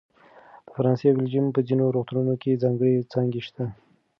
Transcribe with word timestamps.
د 0.65 0.67
فرانسه 0.75 1.05
او 1.09 1.15
بلجیم 1.17 1.45
په 1.55 1.59
ځینو 1.67 1.93
روغتونونو 1.95 2.33
کې 2.41 2.59
ځانګړې 2.63 3.07
څانګې 3.11 3.41
شته. 3.47 3.63